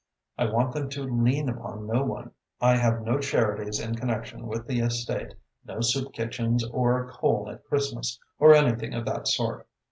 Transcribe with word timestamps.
I 0.35 0.45
want 0.49 0.73
them 0.73 0.89
to 0.89 1.03
lean 1.03 1.47
upon 1.47 1.85
no 1.85 2.03
one. 2.03 2.31
I 2.59 2.75
have 2.77 3.03
no 3.03 3.19
charities 3.19 3.79
in 3.79 3.93
connection 3.93 4.47
with 4.47 4.65
the 4.65 4.79
estate, 4.79 5.35
no 5.63 5.79
soup 5.81 6.11
kitchens 6.11 6.65
or 6.67 7.11
coal 7.11 7.47
at 7.51 7.63
Christmas, 7.65 8.19
or 8.39 8.55
anything 8.55 8.95
of 8.95 9.05
that 9.05 9.27
sort. 9.27 9.67